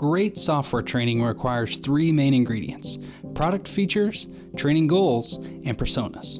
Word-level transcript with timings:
Great 0.00 0.38
software 0.38 0.80
training 0.80 1.22
requires 1.22 1.76
three 1.76 2.10
main 2.10 2.32
ingredients 2.32 2.98
product 3.34 3.68
features, 3.68 4.28
training 4.56 4.86
goals, 4.86 5.36
and 5.66 5.76
personas. 5.76 6.38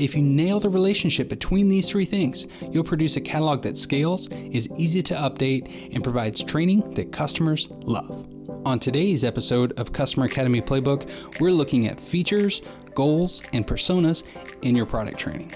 If 0.00 0.16
you 0.16 0.22
nail 0.22 0.60
the 0.60 0.70
relationship 0.70 1.28
between 1.28 1.68
these 1.68 1.90
three 1.90 2.06
things, 2.06 2.46
you'll 2.70 2.84
produce 2.84 3.16
a 3.16 3.20
catalog 3.20 3.60
that 3.64 3.76
scales, 3.76 4.28
is 4.28 4.66
easy 4.78 5.02
to 5.02 5.14
update, 5.14 5.94
and 5.94 6.02
provides 6.02 6.42
training 6.42 6.94
that 6.94 7.12
customers 7.12 7.68
love. 7.82 8.26
On 8.64 8.78
today's 8.78 9.24
episode 9.24 9.78
of 9.78 9.92
Customer 9.92 10.24
Academy 10.24 10.62
Playbook, 10.62 11.38
we're 11.38 11.52
looking 11.52 11.88
at 11.88 12.00
features, 12.00 12.62
goals, 12.94 13.42
and 13.52 13.66
personas 13.66 14.22
in 14.62 14.74
your 14.74 14.86
product 14.86 15.18
training. 15.18 15.52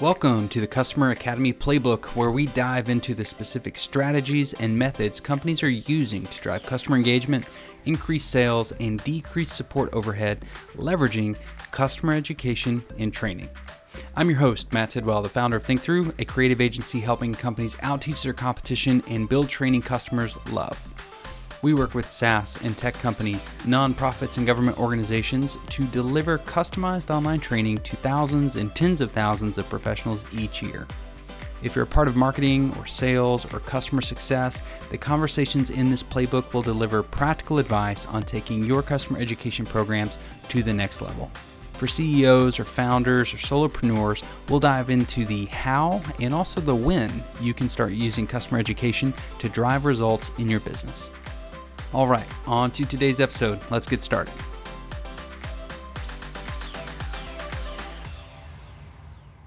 Welcome 0.00 0.48
to 0.50 0.60
the 0.60 0.66
Customer 0.68 1.10
Academy 1.10 1.52
Playbook, 1.52 2.14
where 2.14 2.30
we 2.30 2.46
dive 2.46 2.88
into 2.88 3.14
the 3.14 3.24
specific 3.24 3.76
strategies 3.76 4.52
and 4.52 4.78
methods 4.78 5.18
companies 5.18 5.64
are 5.64 5.68
using 5.68 6.24
to 6.24 6.40
drive 6.40 6.62
customer 6.62 6.96
engagement, 6.96 7.48
increase 7.84 8.24
sales, 8.24 8.70
and 8.78 9.02
decrease 9.02 9.52
support 9.52 9.92
overhead, 9.92 10.44
leveraging 10.76 11.34
customer 11.72 12.12
education 12.12 12.84
and 12.96 13.12
training. 13.12 13.48
I'm 14.14 14.30
your 14.30 14.38
host, 14.38 14.72
Matt 14.72 14.90
Tidwell, 14.90 15.22
the 15.22 15.28
founder 15.28 15.56
of 15.56 15.64
ThinkThru, 15.64 16.14
a 16.20 16.24
creative 16.24 16.60
agency 16.60 17.00
helping 17.00 17.34
companies 17.34 17.76
outteach 17.82 18.22
their 18.22 18.32
competition 18.32 19.02
and 19.08 19.28
build 19.28 19.48
training 19.48 19.82
customers 19.82 20.38
love. 20.52 20.97
We 21.60 21.74
work 21.74 21.94
with 21.94 22.08
SaaS 22.08 22.56
and 22.62 22.78
tech 22.78 22.94
companies, 22.94 23.48
nonprofits, 23.64 24.38
and 24.38 24.46
government 24.46 24.78
organizations 24.78 25.58
to 25.70 25.84
deliver 25.86 26.38
customized 26.38 27.12
online 27.12 27.40
training 27.40 27.78
to 27.78 27.96
thousands 27.96 28.54
and 28.54 28.72
tens 28.76 29.00
of 29.00 29.10
thousands 29.10 29.58
of 29.58 29.68
professionals 29.68 30.24
each 30.32 30.62
year. 30.62 30.86
If 31.60 31.74
you're 31.74 31.84
a 31.84 31.88
part 31.88 32.06
of 32.06 32.14
marketing 32.14 32.72
or 32.78 32.86
sales 32.86 33.52
or 33.52 33.58
customer 33.58 34.02
success, 34.02 34.62
the 34.92 34.98
conversations 34.98 35.70
in 35.70 35.90
this 35.90 36.04
playbook 36.04 36.52
will 36.54 36.62
deliver 36.62 37.02
practical 37.02 37.58
advice 37.58 38.06
on 38.06 38.22
taking 38.22 38.62
your 38.62 38.80
customer 38.80 39.18
education 39.18 39.66
programs 39.66 40.18
to 40.50 40.62
the 40.62 40.72
next 40.72 41.02
level. 41.02 41.26
For 41.72 41.88
CEOs 41.88 42.60
or 42.60 42.64
founders 42.64 43.34
or 43.34 43.36
solopreneurs, 43.36 44.24
we'll 44.48 44.60
dive 44.60 44.90
into 44.90 45.24
the 45.24 45.46
how 45.46 46.02
and 46.20 46.32
also 46.32 46.60
the 46.60 46.74
when 46.74 47.10
you 47.40 47.52
can 47.52 47.68
start 47.68 47.90
using 47.90 48.28
customer 48.28 48.60
education 48.60 49.12
to 49.40 49.48
drive 49.48 49.84
results 49.84 50.30
in 50.38 50.48
your 50.48 50.60
business. 50.60 51.10
All 51.94 52.06
right, 52.06 52.26
on 52.46 52.70
to 52.72 52.84
today's 52.84 53.18
episode. 53.18 53.58
Let's 53.70 53.86
get 53.86 54.04
started. 54.04 54.34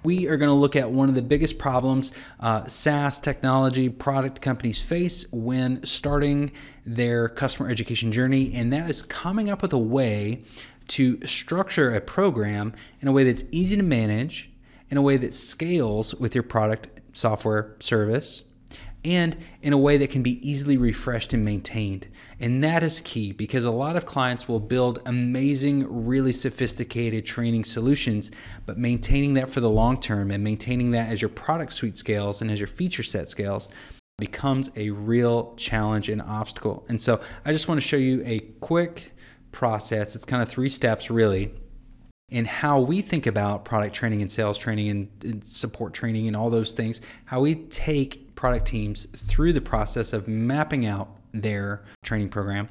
We 0.02 0.28
are 0.28 0.38
going 0.38 0.50
to 0.50 0.56
look 0.56 0.75
at 0.75 0.89
one 0.89 1.08
of 1.08 1.14
the 1.14 1.22
biggest 1.22 1.59
problems 1.59 2.12
uh, 2.39 2.66
SaaS 2.66 3.19
technology 3.19 3.89
product 3.89 4.42
companies 4.42 4.81
face 4.81 5.31
when 5.31 5.84
starting 5.86 6.52
their 6.84 7.30
customer 7.30 7.69
education 7.69 8.12
journey, 8.12 8.56
and 8.56 8.73
that 8.73 8.89
is 8.89 9.03
coming 9.03 9.47
up 9.47 9.62
with 9.62 9.73
a 9.73 9.78
way 9.78 10.42
to 10.88 11.23
structure 11.28 11.94
a 11.94 12.02
program 12.02 12.73
in 13.02 13.08
a 13.08 13.12
way 13.12 13.23
that's 13.23 13.44
easy 13.52 13.75
to 13.75 13.84
manage, 13.84 14.50
in 14.89 14.97
a 14.97 15.02
way 15.03 15.16
that 15.16 15.36
scales 15.36 16.16
with 16.16 16.34
your 16.34 16.44
product, 16.44 16.88
software, 17.14 17.75
service, 17.80 18.45
and 19.03 19.35
in 19.61 19.73
a 19.73 19.77
way 19.77 19.97
that 19.97 20.11
can 20.11 20.21
be 20.21 20.47
easily 20.47 20.77
refreshed 20.77 21.33
and 21.33 21.44
maintained. 21.44 22.07
And 22.39 22.63
that 22.63 22.83
is 22.83 23.02
key 23.02 23.31
because 23.31 23.66
a 23.66 23.71
lot 23.71 23.95
of 23.95 24.05
clients 24.05 24.47
will 24.47 24.59
build 24.59 24.99
amazing, 25.05 26.05
really 26.05 26.33
sophisticated 26.33 27.25
training 27.25 27.66
solutions, 27.66 28.31
but 28.66 28.77
maintaining 28.77 29.33
that 29.35 29.49
for 29.49 29.59
the 29.59 29.69
long 29.69 29.99
term 29.99 30.31
and 30.31 30.44
maintaining 30.44 30.91
that 30.91 31.09
as 31.09 31.22
your 31.22 31.29
product 31.29 31.73
suite 31.73 31.97
scales 31.97 32.41
and 32.41 32.52
as 32.52 32.59
your 32.59 32.67
feature 32.67 33.03
set 33.03 33.29
scales 33.29 33.69
becomes 34.19 34.69
a 34.75 34.91
real 34.91 35.55
challenge 35.55 36.07
and 36.07 36.22
obstacle. 36.22 36.85
And 36.88 37.02
so 37.02 37.22
I 37.44 37.52
just 37.52 37.67
want 37.67 37.81
to 37.81 37.88
show 37.88 37.97
you 37.97 38.22
a 38.25 38.39
quick 38.59 39.13
process. 39.52 40.16
It's 40.16 40.25
kind 40.25 40.44
of 40.44 40.49
three 40.49 40.69
steps, 40.69 41.09
really 41.09 41.52
in 42.31 42.45
how 42.45 42.79
we 42.79 43.01
think 43.01 43.28
about 43.28 43.66
product 43.66 43.94
training 43.94 44.22
and 44.22 44.31
sales 44.31 44.57
training 44.57 44.88
and, 44.89 45.09
and, 45.23 45.44
support 45.44 45.94
training 45.94 46.28
and 46.28 46.35
all 46.35 46.50
those 46.50 46.72
things, 46.72 47.01
how 47.25 47.41
we 47.41 47.56
take 47.56 48.20
product 48.36 48.68
teams 48.68 49.06
through 49.16 49.53
the 49.53 49.62
process 49.62 50.14
of 50.14 50.28
mapping 50.28 50.86
out 50.86 51.18
their 51.34 51.84
training 52.03 52.30
program 52.30 52.69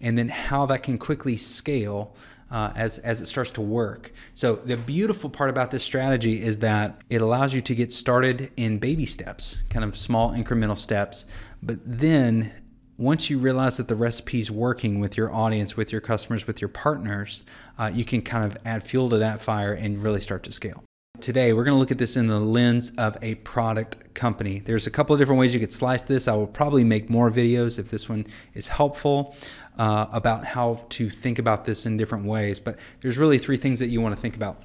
and 0.00 0.18
then 0.18 0.28
how 0.28 0.66
that 0.66 0.82
can 0.82 0.98
quickly 0.98 1.36
scale 1.36 2.14
uh, 2.50 2.70
as, 2.76 2.98
as 2.98 3.22
it 3.22 3.26
starts 3.26 3.50
to 3.52 3.62
work. 3.62 4.12
So, 4.34 4.56
the 4.56 4.76
beautiful 4.76 5.30
part 5.30 5.48
about 5.48 5.70
this 5.70 5.82
strategy 5.82 6.42
is 6.42 6.58
that 6.58 7.00
it 7.08 7.22
allows 7.22 7.54
you 7.54 7.62
to 7.62 7.74
get 7.74 7.92
started 7.92 8.52
in 8.58 8.78
baby 8.78 9.06
steps, 9.06 9.56
kind 9.70 9.84
of 9.84 9.96
small 9.96 10.32
incremental 10.32 10.76
steps. 10.76 11.24
But 11.62 11.78
then, 11.82 12.52
once 12.98 13.30
you 13.30 13.38
realize 13.38 13.78
that 13.78 13.88
the 13.88 13.96
recipe 13.96 14.40
is 14.40 14.50
working 14.50 15.00
with 15.00 15.16
your 15.16 15.32
audience, 15.32 15.78
with 15.78 15.92
your 15.92 16.02
customers, 16.02 16.46
with 16.46 16.60
your 16.60 16.68
partners, 16.68 17.42
uh, 17.78 17.90
you 17.92 18.04
can 18.04 18.20
kind 18.20 18.44
of 18.44 18.58
add 18.66 18.84
fuel 18.84 19.08
to 19.08 19.18
that 19.18 19.40
fire 19.40 19.72
and 19.72 20.02
really 20.02 20.20
start 20.20 20.42
to 20.42 20.52
scale 20.52 20.84
today, 21.22 21.52
we're 21.52 21.64
going 21.64 21.74
to 21.74 21.78
look 21.78 21.90
at 21.90 21.98
this 21.98 22.16
in 22.16 22.26
the 22.26 22.40
lens 22.40 22.90
of 22.98 23.16
a 23.22 23.36
product 23.36 24.14
company. 24.14 24.58
There's 24.58 24.86
a 24.86 24.90
couple 24.90 25.14
of 25.14 25.18
different 25.18 25.38
ways 25.38 25.54
you 25.54 25.60
could 25.60 25.72
slice 25.72 26.02
this. 26.02 26.28
I 26.28 26.34
will 26.34 26.46
probably 26.46 26.84
make 26.84 27.08
more 27.08 27.30
videos 27.30 27.78
if 27.78 27.90
this 27.90 28.08
one 28.08 28.26
is 28.54 28.68
helpful 28.68 29.34
uh, 29.78 30.06
about 30.12 30.44
how 30.44 30.84
to 30.90 31.08
think 31.08 31.38
about 31.38 31.64
this 31.64 31.86
in 31.86 31.96
different 31.96 32.24
ways. 32.24 32.60
But 32.60 32.78
there's 33.00 33.16
really 33.16 33.38
three 33.38 33.56
things 33.56 33.78
that 33.78 33.88
you 33.88 34.00
want 34.00 34.14
to 34.14 34.20
think 34.20 34.36
about. 34.36 34.62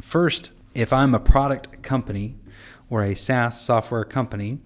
First, 0.00 0.50
if 0.74 0.92
I'm 0.92 1.14
a 1.14 1.20
product 1.20 1.82
company 1.82 2.36
or 2.88 3.02
a 3.02 3.14
SaaS 3.14 3.60
software 3.60 4.04
company, 4.04 4.58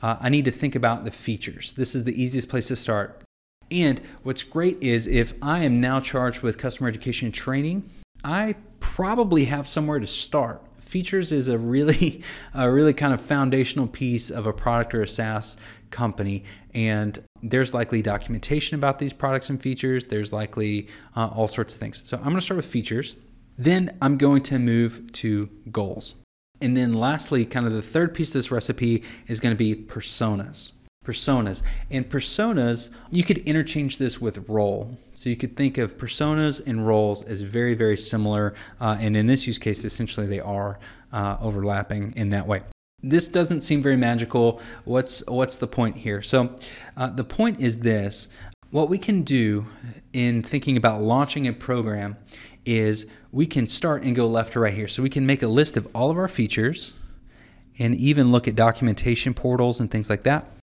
uh, 0.00 0.16
I 0.20 0.28
need 0.28 0.44
to 0.46 0.50
think 0.50 0.74
about 0.74 1.04
the 1.04 1.10
features. 1.10 1.72
This 1.74 1.94
is 1.94 2.04
the 2.04 2.22
easiest 2.22 2.48
place 2.48 2.68
to 2.68 2.76
start. 2.76 3.22
And 3.70 4.00
what's 4.22 4.42
great 4.42 4.82
is 4.82 5.06
if 5.06 5.34
I 5.42 5.60
am 5.60 5.80
now 5.80 6.00
charged 6.00 6.42
with 6.42 6.58
customer 6.58 6.88
education 6.88 7.30
training, 7.30 7.88
I 8.24 8.56
probably 9.00 9.46
have 9.46 9.66
somewhere 9.66 9.98
to 9.98 10.06
start. 10.06 10.62
Features 10.78 11.32
is 11.32 11.48
a 11.48 11.56
really, 11.56 12.22
a 12.54 12.70
really 12.70 12.92
kind 12.92 13.14
of 13.14 13.20
foundational 13.20 13.86
piece 13.86 14.28
of 14.28 14.46
a 14.46 14.52
product 14.52 14.94
or 14.94 15.00
a 15.00 15.08
SaaS 15.08 15.56
company, 15.90 16.44
and 16.74 17.24
there's 17.42 17.72
likely 17.72 18.02
documentation 18.02 18.74
about 18.74 18.98
these 18.98 19.14
products 19.14 19.48
and 19.48 19.58
features. 19.58 20.04
There's 20.04 20.34
likely 20.34 20.86
uh, 21.16 21.28
all 21.28 21.48
sorts 21.48 21.72
of 21.72 21.80
things. 21.80 22.02
So 22.04 22.18
I'm 22.18 22.24
going 22.24 22.36
to 22.36 22.42
start 22.42 22.56
with 22.56 22.66
features. 22.66 23.16
Then 23.56 23.96
I'm 24.02 24.18
going 24.18 24.42
to 24.42 24.58
move 24.58 25.10
to 25.12 25.48
goals. 25.72 26.16
And 26.60 26.76
then 26.76 26.92
lastly, 26.92 27.46
kind 27.46 27.64
of 27.66 27.72
the 27.72 27.80
third 27.80 28.12
piece 28.14 28.28
of 28.34 28.34
this 28.34 28.50
recipe 28.50 29.02
is 29.26 29.40
going 29.40 29.56
to 29.56 29.58
be 29.58 29.74
personas 29.74 30.72
personas. 31.04 31.62
And 31.90 32.08
personas, 32.08 32.90
you 33.10 33.24
could 33.24 33.38
interchange 33.38 33.98
this 33.98 34.20
with 34.20 34.48
role. 34.48 34.98
So 35.14 35.30
you 35.30 35.36
could 35.36 35.56
think 35.56 35.78
of 35.78 35.96
personas 35.96 36.60
and 36.64 36.86
roles 36.86 37.22
as 37.22 37.40
very, 37.40 37.74
very 37.74 37.96
similar. 37.96 38.54
Uh, 38.80 38.96
and 39.00 39.16
in 39.16 39.26
this 39.26 39.46
use 39.46 39.58
case, 39.58 39.84
essentially 39.84 40.26
they 40.26 40.40
are 40.40 40.78
uh, 41.12 41.36
overlapping 41.40 42.12
in 42.16 42.30
that 42.30 42.46
way. 42.46 42.62
This 43.02 43.28
doesn't 43.30 43.62
seem 43.62 43.82
very 43.82 43.96
magical. 43.96 44.60
What's 44.84 45.26
what's 45.26 45.56
the 45.56 45.66
point 45.66 45.96
here? 45.96 46.20
So 46.20 46.54
uh, 46.98 47.08
the 47.08 47.24
point 47.24 47.58
is 47.58 47.78
this: 47.78 48.28
what 48.70 48.90
we 48.90 48.98
can 48.98 49.22
do 49.22 49.66
in 50.12 50.42
thinking 50.42 50.76
about 50.76 51.00
launching 51.00 51.48
a 51.48 51.54
program 51.54 52.18
is 52.66 53.06
we 53.32 53.46
can 53.46 53.66
start 53.66 54.02
and 54.02 54.14
go 54.14 54.28
left 54.28 54.52
to 54.52 54.60
right 54.60 54.74
here. 54.74 54.86
So 54.86 55.02
we 55.02 55.08
can 55.08 55.24
make 55.24 55.42
a 55.42 55.48
list 55.48 55.78
of 55.78 55.88
all 55.94 56.10
of 56.10 56.18
our 56.18 56.28
features 56.28 56.92
and 57.78 57.94
even 57.94 58.30
look 58.30 58.46
at 58.46 58.54
documentation 58.54 59.32
portals 59.32 59.80
and 59.80 59.90
things 59.90 60.10
like 60.10 60.24
that. 60.24 60.59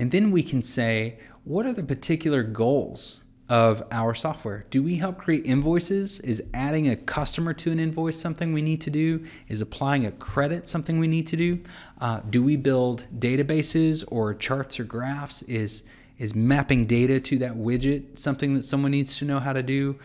And 0.00 0.12
then 0.12 0.30
we 0.30 0.42
can 0.42 0.62
say, 0.62 1.18
what 1.44 1.66
are 1.66 1.74
the 1.74 1.82
particular 1.82 2.42
goals 2.42 3.20
of 3.50 3.82
our 3.90 4.14
software? 4.14 4.64
Do 4.70 4.82
we 4.82 4.96
help 4.96 5.18
create 5.18 5.44
invoices? 5.44 6.20
Is 6.20 6.42
adding 6.54 6.88
a 6.88 6.96
customer 6.96 7.52
to 7.52 7.70
an 7.70 7.78
invoice 7.78 8.18
something 8.18 8.54
we 8.54 8.62
need 8.62 8.80
to 8.80 8.90
do? 8.90 9.26
Is 9.46 9.60
applying 9.60 10.06
a 10.06 10.10
credit 10.12 10.66
something 10.66 10.98
we 10.98 11.06
need 11.06 11.26
to 11.26 11.36
do? 11.36 11.60
Uh, 12.00 12.20
do 12.30 12.42
we 12.42 12.56
build 12.56 13.08
databases 13.18 14.02
or 14.08 14.32
charts 14.32 14.80
or 14.80 14.84
graphs? 14.84 15.42
Is 15.42 15.82
is 16.16 16.34
mapping 16.34 16.86
data 16.86 17.20
to 17.20 17.36
that 17.36 17.56
widget 17.56 18.18
something 18.18 18.54
that 18.54 18.64
someone 18.64 18.92
needs 18.92 19.18
to 19.18 19.26
know 19.26 19.38
how 19.38 19.52
to 19.52 19.62
do? 19.62 19.98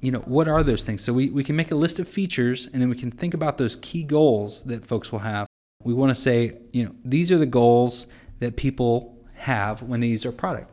You 0.00 0.12
know, 0.12 0.20
what 0.20 0.46
are 0.46 0.62
those 0.62 0.84
things? 0.84 1.02
So 1.02 1.12
we, 1.12 1.30
we 1.30 1.42
can 1.42 1.56
make 1.56 1.72
a 1.72 1.76
list 1.76 1.98
of 1.98 2.06
features 2.06 2.68
and 2.72 2.80
then 2.80 2.88
we 2.88 2.96
can 2.96 3.10
think 3.10 3.34
about 3.34 3.58
those 3.58 3.74
key 3.74 4.04
goals 4.04 4.62
that 4.64 4.86
folks 4.86 5.10
will 5.10 5.20
have. 5.20 5.48
We 5.82 5.94
want 5.94 6.10
to 6.10 6.20
say, 6.20 6.58
you 6.72 6.84
know, 6.84 6.94
these 7.04 7.32
are 7.32 7.38
the 7.38 7.46
goals 7.46 8.06
that 8.38 8.56
people 8.56 9.11
have 9.42 9.82
when 9.82 10.00
they 10.00 10.08
use 10.08 10.24
our 10.26 10.32
product. 10.32 10.70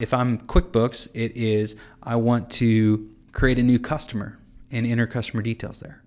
If 0.00 0.12
I'm 0.12 0.38
QuickBooks, 0.38 1.08
it 1.14 1.36
is 1.36 1.76
I 2.02 2.16
want 2.16 2.50
to 2.52 3.08
create 3.32 3.58
a 3.58 3.62
new 3.62 3.78
customer 3.78 4.38
and 4.70 4.86
enter 4.86 5.06
customer 5.06 5.42
details 5.42 5.80
there. 5.80 6.02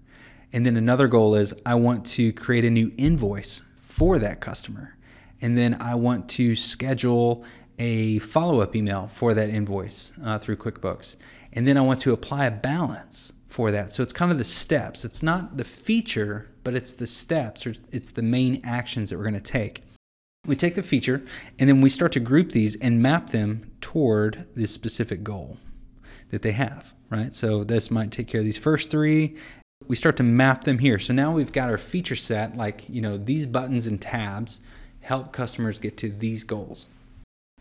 And 0.51 0.65
then 0.65 0.77
another 0.77 1.07
goal 1.07 1.35
is 1.35 1.53
I 1.65 1.75
want 1.75 2.06
to 2.17 2.33
create 2.33 2.65
a 2.65 2.69
new 2.69 2.91
invoice 2.97 3.62
for 3.77 4.19
that 4.19 4.41
customer. 4.41 4.95
And 5.41 5.57
then 5.57 5.81
I 5.81 5.95
want 5.95 6.29
to 6.29 6.56
schedule 6.56 7.44
a 7.77 8.19
follow 8.19 8.61
up 8.61 8.75
email 8.75 9.07
for 9.07 9.33
that 9.33 9.50
invoice 9.50 10.13
uh, 10.23 10.39
through 10.39 10.57
QuickBooks. 10.57 11.15
And 11.51 11.68
then 11.68 11.77
I 11.77 11.81
want 11.81 12.00
to 12.01 12.13
apply 12.13 12.45
a 12.45 12.51
balance 12.51 13.33
for 13.47 13.71
that. 13.71 13.94
So 13.94 14.03
it's 14.03 14.13
kind 14.13 14.31
of 14.31 14.38
the 14.38 14.44
steps. 14.44 15.06
It's 15.06 15.23
not 15.23 15.57
the 15.57 15.63
feature, 15.63 16.50
but 16.63 16.75
it's 16.75 16.94
the 16.94 17.07
steps 17.07 17.65
or 17.65 17.75
it's 17.91 18.11
the 18.11 18.21
main 18.21 18.61
actions 18.63 19.09
that 19.09 19.18
we're 19.18 19.23
going 19.23 19.35
to 19.35 19.39
take. 19.39 19.84
We 20.45 20.56
take 20.56 20.75
the 20.75 20.83
feature 20.83 21.24
and 21.59 21.69
then 21.69 21.81
we 21.81 21.89
start 21.89 22.12
to 22.13 22.19
group 22.19 22.51
these 22.51 22.75
and 22.75 23.01
map 23.01 23.30
them 23.30 23.71
toward 23.81 24.47
this 24.56 24.71
specific 24.71 25.24
goal 25.24 25.57
that 26.30 26.42
they 26.42 26.51
have, 26.51 26.94
right? 27.09 27.33
So 27.33 27.63
this 27.63 27.92
might 27.92 28.12
take 28.12 28.27
care 28.27 28.42
of 28.42 28.45
these 28.45 28.57
first 28.57 28.92
three. 28.92 29.36
We 29.88 29.95
start 29.95 30.18
to 30.18 30.24
map 30.24 30.63
them 30.63 30.80
here. 30.80 31.00
So 31.00 31.13
now 31.13 31.31
we've 31.31 31.51
got 31.51 31.69
our 31.69 31.77
feature 31.77 32.15
set, 32.15 32.56
like, 32.56 32.88
you 32.89 33.01
know, 33.01 33.18
these 33.18 33.45
buttons 33.45 33.88
and 33.88 34.01
tabs 34.01 34.59
help 35.01 35.31
customers 35.31 35.80
get 35.80 35.97
to 35.97 36.09
these 36.09 36.44
goals. 36.44 36.88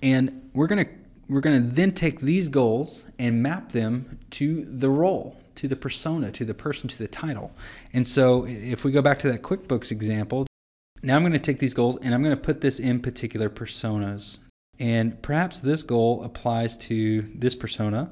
And 0.03 0.51
we're 0.55 0.67
going 0.67 0.85
to 0.85 0.91
we're 1.29 1.41
going 1.41 1.63
to 1.63 1.75
then 1.75 1.93
take 1.93 2.21
these 2.21 2.51
goals 2.51 3.07
and 3.19 3.43
map 3.43 3.73
them 3.73 4.19
to 4.31 4.65
the 4.67 4.91
role, 4.91 5.41
to 5.55 5.67
the 5.67 5.77
persona, 5.77 6.31
to 6.33 6.45
the 6.45 6.53
person, 6.53 6.87
to 6.89 6.99
the 6.99 7.09
title. 7.09 7.53
And 7.95 8.07
so 8.07 8.47
if 8.47 8.85
we 8.85 8.93
go 8.93 9.01
back 9.01 9.19
to 9.21 9.33
that 9.33 9.41
QuickBooks 9.41 9.91
example, 9.91 10.47
now 11.05 11.17
I'm 11.17 11.23
going 11.23 11.33
to 11.33 11.39
take 11.39 11.59
these 11.59 11.75
goals 11.75 11.99
and 12.01 12.15
I'm 12.15 12.23
going 12.23 12.35
to 12.35 12.41
put 12.41 12.61
this 12.61 12.79
in 12.79 13.01
particular 13.01 13.51
personas. 13.51 14.39
And 14.79 15.21
perhaps 15.23 15.61
this 15.61 15.83
goal 15.83 16.25
applies 16.25 16.77
to 16.79 17.23
this 17.35 17.55
persona, 17.55 18.11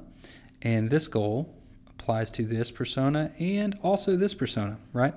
and 0.61 0.91
this 0.91 1.09
goal 1.09 1.53
applies 1.89 2.31
to 2.33 2.45
this 2.45 2.71
persona, 2.71 3.33
and 3.41 3.77
also 3.83 4.15
this 4.15 4.33
persona, 4.35 4.77
right? 4.93 5.15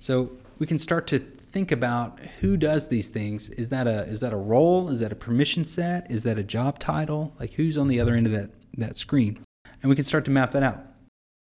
So 0.00 0.32
we 0.58 0.66
can 0.66 0.78
start 0.78 1.06
to 1.08 1.18
think 1.18 1.70
about 1.70 2.18
who 2.40 2.56
does 2.56 2.88
these 2.88 3.10
things. 3.10 3.50
Is 3.50 3.68
that 3.70 3.86
a 3.86 4.04
is 4.04 4.20
that 4.20 4.32
a 4.32 4.38
role? 4.38 4.88
Is 4.88 5.00
that 5.00 5.12
a 5.12 5.16
permission 5.16 5.66
set? 5.66 6.10
Is 6.10 6.22
that 6.22 6.38
a 6.38 6.42
job 6.42 6.78
title? 6.78 7.34
Like 7.38 7.54
who's 7.54 7.76
on 7.76 7.88
the 7.88 8.00
other 8.00 8.14
end 8.14 8.26
of 8.26 8.32
that 8.32 8.50
that 8.78 8.96
screen? 8.96 9.44
And 9.82 9.90
we 9.90 9.96
can 9.96 10.04
start 10.04 10.24
to 10.26 10.30
map 10.30 10.52
that 10.52 10.62
out. 10.62 10.80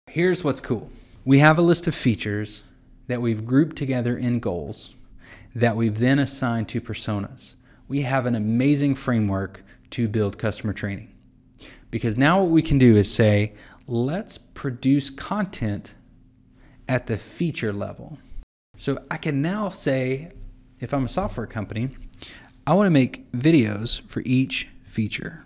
Here's 0.08 0.44
what's 0.44 0.62
cool. 0.62 0.90
We 1.26 1.40
have 1.40 1.60
a 1.60 1.62
list 1.62 1.86
of 1.88 1.94
features 1.94 2.64
that 3.08 3.22
we've 3.22 3.46
grouped 3.46 3.76
together 3.76 4.18
in 4.18 4.40
goals 4.40 4.94
that 5.56 5.76
we've 5.76 6.00
then 6.00 6.20
assigned 6.20 6.70
to 6.70 6.82
personas. 6.82 7.56
We 7.88 8.02
have 8.02 8.26
an 8.26 8.36
amazing 8.36 8.96
framework 8.96 9.64
to 9.92 10.08
build 10.08 10.38
customer 10.38 10.74
training. 10.74 11.14
Because 11.92 12.18
now 12.18 12.42
what 12.42 12.50
we 12.50 12.62
can 12.62 12.80
do 12.80 12.96
is 12.96 13.14
say, 13.14 13.54
let's 13.86 14.38
produce 14.38 15.10
content 15.10 15.94
at 16.90 17.08
the 17.08 17.18
feature 17.18 17.72
level. 17.72 18.18
So 18.78 19.04
I 19.12 19.18
can 19.18 19.42
now 19.42 19.70
say, 19.70 20.32
if 20.80 20.94
I'm 20.94 21.06
a 21.06 21.10
software 21.10 21.46
company, 21.46 21.90
I 22.66 22.74
want 22.74 22.88
to 22.88 22.92
make 22.92 23.32
videos 23.34 24.02
for 24.10 24.24
each 24.26 24.70
feature, 24.84 25.46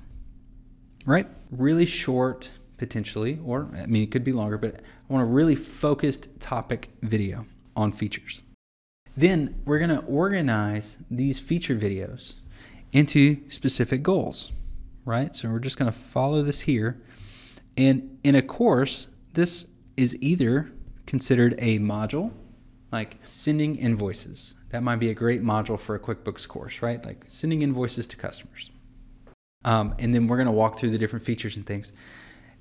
right? 1.06 1.28
Really 1.52 1.86
short, 1.86 2.52
potentially, 2.78 3.40
or 3.44 3.70
I 3.76 3.88
mean, 3.88 4.04
it 4.04 4.12
could 4.12 4.24
be 4.24 4.32
longer, 4.32 4.58
but 4.58 4.76
I 4.76 5.14
want 5.14 5.24
a 5.24 5.32
really 5.32 5.56
focused 5.56 6.40
topic 6.40 6.92
video 7.02 7.46
on 7.76 7.92
features. 7.92 8.42
Then 9.18 9.60
we're 9.66 9.80
going 9.80 9.90
to 9.90 10.06
organize 10.06 11.00
these 11.10 11.40
feature 11.40 11.76
videos 11.76 12.36
into 12.94 13.50
specific 13.50 14.04
goals, 14.04 14.52
right? 15.06 15.36
So 15.36 15.50
we're 15.50 15.60
just 15.60 15.78
going 15.78 15.92
to 15.92 15.98
follow 15.98 16.44
this 16.44 16.62
here. 16.62 17.02
And 17.76 18.20
in 18.24 18.36
a 18.36 18.44
course, 18.44 19.08
this 19.34 19.66
is 19.98 20.16
either 20.22 20.72
considered 21.08 21.56
a 21.58 21.80
module, 21.80 22.32
like 22.92 23.18
sending 23.28 23.76
invoices. 23.76 24.54
That 24.70 24.84
might 24.84 24.98
be 24.98 25.10
a 25.10 25.16
great 25.16 25.42
module 25.42 25.80
for 25.80 25.96
a 25.96 26.00
QuickBooks 26.00 26.48
course, 26.48 26.84
right? 26.84 27.04
Like 27.04 27.24
sending 27.26 27.64
invoices 27.64 28.06
to 28.08 28.18
customers. 28.18 28.70
Um, 29.66 29.96
and 29.98 30.14
then 30.14 30.28
we're 30.28 30.38
going 30.38 30.46
to 30.46 30.52
walk 30.52 30.78
through 30.78 30.92
the 30.92 30.98
different 31.00 31.26
features 31.26 31.58
and 31.58 31.66
things. 31.66 31.92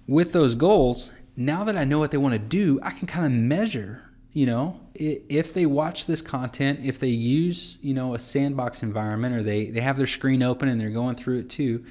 With 0.07 0.33
those 0.33 0.55
goals, 0.55 1.11
now 1.37 1.65
that 1.65 1.77
I 1.77 1.85
know 1.85 1.99
what 1.99 2.13
they 2.13 2.17
want 2.17 2.33
to 2.33 2.39
do, 2.39 2.81
I 2.83 2.93
can 2.93 3.07
kind 3.07 3.27
of 3.27 3.33
measure 3.33 4.06
you 4.37 4.45
know, 4.45 4.79
if 4.95 5.55
they 5.55 5.65
watch 5.65 6.05
this 6.05 6.21
content, 6.21 6.81
if 6.83 6.99
they 6.99 7.09
use, 7.09 7.79
you 7.81 7.95
know, 7.95 8.15
a 8.15 8.19
sandbox 8.19 8.83
environment 8.83 9.35
or 9.35 9.43
they, 9.43 9.71
they 9.71 9.81
have 9.81 9.97
their 9.97 10.07
screen 10.07 10.43
open 10.43 10.69
and 10.69 10.79
they're 10.79 10.91
going 10.91 11.17
through 11.17 11.39
it 11.39 11.49
too, 11.49 11.83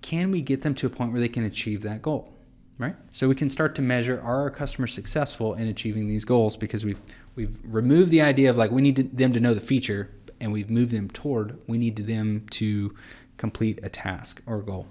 can 0.00 0.30
we 0.30 0.40
get 0.40 0.62
them 0.62 0.76
to 0.76 0.86
a 0.86 0.90
point 0.90 1.10
where 1.10 1.20
they 1.20 1.28
can 1.28 1.42
achieve 1.42 1.82
that 1.82 2.00
goal? 2.00 2.32
Right? 2.78 2.94
So 3.10 3.26
we 3.26 3.34
can 3.34 3.48
start 3.48 3.74
to 3.74 3.82
measure 3.82 4.20
are 4.20 4.42
our 4.42 4.50
customers 4.50 4.94
successful 4.94 5.54
in 5.54 5.66
achieving 5.66 6.06
these 6.06 6.24
goals 6.24 6.56
because 6.56 6.84
we've 6.84 7.00
we've 7.34 7.58
removed 7.64 8.12
the 8.12 8.22
idea 8.22 8.48
of 8.48 8.56
like 8.56 8.70
we 8.70 8.80
need 8.80 8.94
to, 8.94 9.02
them 9.02 9.32
to 9.32 9.40
know 9.40 9.52
the 9.52 9.60
feature 9.60 10.08
and 10.38 10.52
we've 10.52 10.70
moved 10.70 10.92
them 10.92 11.10
toward 11.10 11.58
we 11.66 11.78
need 11.78 11.96
them 11.96 12.46
to 12.50 12.94
complete 13.38 13.80
a 13.82 13.88
task 13.88 14.40
or 14.46 14.62
goal. 14.62 14.86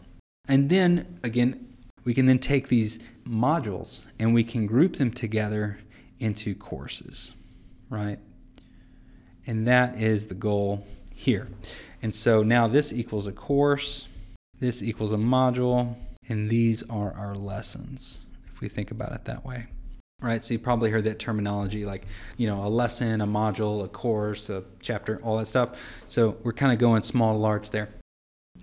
And 0.50 0.69
then 0.69 1.19
again, 1.24 1.74
we 2.03 2.13
can 2.13 2.25
then 2.25 2.39
take 2.39 2.68
these 2.68 3.00
modules 3.25 4.01
and 4.19 4.33
we 4.33 4.44
can 4.44 4.65
group 4.65 4.98
them 4.98 5.12
together 5.12 5.80
into 6.19 6.55
courses, 6.55 7.33
right? 7.89 8.19
And 9.45 9.67
that 9.67 9.99
is 9.99 10.27
the 10.27 10.33
goal 10.33 10.85
here. 11.13 11.49
And 12.01 12.13
so 12.13 12.43
now 12.43 12.67
this 12.67 12.91
equals 12.93 13.27
a 13.27 13.31
course, 13.31 14.07
this 14.59 14.83
equals 14.83 15.11
a 15.11 15.17
module, 15.17 15.95
and 16.29 16.49
these 16.49 16.83
are 16.89 17.13
our 17.13 17.35
lessons, 17.35 18.25
if 18.51 18.61
we 18.61 18.69
think 18.69 18.91
about 18.91 19.13
it 19.13 19.25
that 19.25 19.45
way. 19.45 19.67
Right, 20.19 20.43
so 20.43 20.55
you 20.55 20.59
probably 20.59 20.89
heard 20.89 21.03
that 21.03 21.19
terminology 21.19 21.85
like, 21.85 22.07
you 22.37 22.47
know, 22.47 22.63
a 22.63 22.67
lesson, 22.67 23.21
a 23.21 23.27
module, 23.27 23.85
a 23.85 23.87
course, 23.87 24.49
a 24.49 24.63
chapter, 24.79 25.21
all 25.21 25.37
that 25.37 25.45
stuff. 25.45 25.79
So 26.07 26.37
we're 26.41 26.53
kind 26.53 26.73
of 26.73 26.79
going 26.79 27.03
small 27.03 27.33
to 27.33 27.37
large 27.39 27.69
there. 27.69 27.89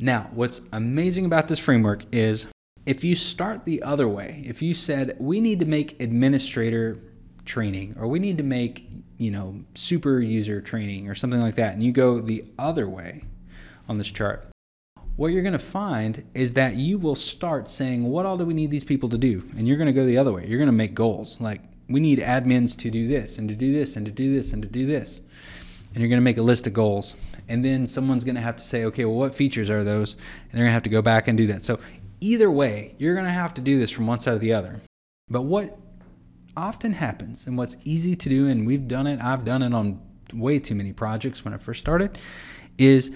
Now, 0.01 0.31
what's 0.33 0.61
amazing 0.73 1.27
about 1.27 1.47
this 1.47 1.61
framework 1.61 2.07
is 2.11 2.47
if 2.87 3.05
you 3.05 3.15
start 3.15 3.67
the 3.67 3.85
other 3.85 4.09
way, 4.09 4.43
if 4.45 4.63
you 4.63 4.75
said 4.75 5.17
we 5.21 5.41
need 5.41 5.61
to 5.61 5.65
make 5.65 6.01
administrator 6.01 6.99
training 7.45 7.95
or 7.99 8.07
we 8.07 8.19
need 8.19 8.39
to 8.39 8.45
make 8.45 8.89
you 9.19 9.31
know 9.31 9.61
super 9.75 10.21
user 10.21 10.61
training 10.61 11.09
or 11.09 11.15
something 11.15 11.41
like 11.41 11.55
that 11.55 11.75
and 11.75 11.83
you 11.83 11.93
go 11.93 12.21
the 12.21 12.45
other 12.59 12.89
way 12.89 13.25
on 13.89 13.99
this 13.99 14.11
chart 14.11 14.49
what 15.17 15.29
you're 15.29 15.43
going 15.43 15.53
to 15.53 15.59
find 15.59 16.29
is 16.35 16.55
that 16.55 16.75
you 16.75 16.99
will 16.99 17.15
start 17.15 17.71
saying 17.71 18.03
what 18.03 18.27
all 18.27 18.37
do 18.37 18.45
we 18.45 18.55
need 18.55 18.71
these 18.71 18.85
people 18.85 19.09
to 19.11 19.19
do? 19.19 19.49
And 19.57 19.69
you're 19.69 19.77
going 19.77 19.87
to 19.87 19.93
go 19.93 20.05
the 20.05 20.19
other 20.19 20.33
way. 20.33 20.47
You're 20.47 20.59
going 20.59 20.67
to 20.67 20.73
make 20.73 20.95
goals 20.95 21.41
like 21.41 21.61
we 21.89 22.01
need 22.01 22.19
admins 22.19 22.77
to 22.79 22.91
do 22.91 23.07
this 23.07 23.39
and 23.39 23.49
to 23.49 23.55
do 23.55 23.73
this 23.73 23.97
and 23.97 24.07
to 24.07 24.13
do 24.13 24.35
this 24.35 24.53
and 24.53 24.63
to 24.63 24.69
do 24.69 24.87
this. 24.87 25.21
And 25.93 26.01
you're 26.01 26.09
going 26.09 26.21
to 26.21 26.25
make 26.25 26.39
a 26.39 26.43
list 26.43 26.67
of 26.67 26.73
goals 26.73 27.15
and 27.49 27.65
then 27.65 27.87
someone's 27.87 28.25
going 28.25 28.35
to 28.35 28.41
have 28.41 28.57
to 28.57 28.65
say 28.65 28.85
okay 28.87 29.05
well 29.05 29.17
what 29.17 29.35
features 29.35 29.71
are 29.71 29.85
those? 29.85 30.15
And 30.15 30.53
they're 30.53 30.65
going 30.65 30.71
to 30.71 30.75
have 30.75 30.83
to 30.85 30.91
go 30.91 31.03
back 31.03 31.29
and 31.29 31.39
do 31.39 31.47
that. 31.49 31.63
So 31.63 31.79
either 32.21 32.51
way 32.51 32.97
you're 32.99 33.15
going 33.15 33.27
to 33.27 33.33
have 33.33 33.55
to 33.55 33.61
do 33.61 33.79
this 33.79 33.91
from 33.91 34.07
one 34.07 34.19
side 34.19 34.35
or 34.35 34.39
the 34.39 34.53
other. 34.53 34.81
But 35.29 35.43
what 35.43 35.79
often 36.57 36.93
happens 36.93 37.47
and 37.47 37.57
what's 37.57 37.77
easy 37.85 38.17
to 38.17 38.29
do, 38.29 38.49
and 38.49 38.67
we've 38.67 38.89
done 38.89 39.07
it, 39.07 39.21
I've 39.21 39.45
done 39.45 39.63
it 39.63 39.75
on 39.75 40.01
way 40.33 40.59
too 40.59 40.75
many 40.75 40.93
projects 40.93 41.45
when 41.45 41.55
I 41.55 41.59
first 41.59 41.81
started, 41.81 42.19
is 42.79 43.11